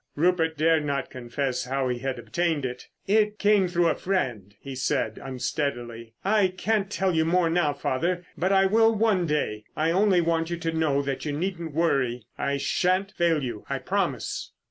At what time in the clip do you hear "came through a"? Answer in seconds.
3.37-3.93